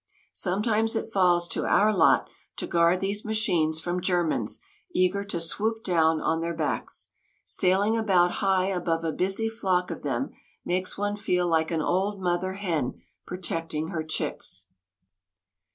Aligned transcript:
Sometimes 0.33 0.95
it 0.95 1.11
falls 1.11 1.47
to 1.49 1.63
our 1.67 1.95
lot 1.95 2.27
to 2.57 2.65
guard 2.65 3.01
these 3.01 3.23
machines 3.23 3.79
from 3.79 4.01
Germans 4.01 4.59
eager 4.95 5.23
to 5.25 5.39
swoop 5.39 5.83
down 5.83 6.19
on 6.19 6.41
their 6.41 6.55
backs. 6.55 7.09
Sailing 7.45 7.95
about 7.95 8.31
high 8.41 8.65
above 8.65 9.03
a 9.03 9.11
busy 9.11 9.47
flock 9.47 9.91
of 9.91 10.01
them 10.01 10.31
makes 10.65 10.97
one 10.97 11.15
feel 11.17 11.45
like 11.47 11.69
an 11.69 11.83
old 11.83 12.19
mother 12.19 12.53
hen 12.53 12.99
protecting 13.27 13.89
her 13.89 14.01
chicks. 14.03 14.65